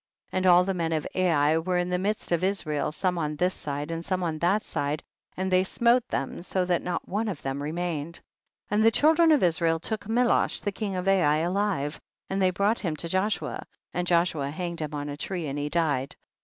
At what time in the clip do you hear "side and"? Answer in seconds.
3.53-4.03, 4.63-5.51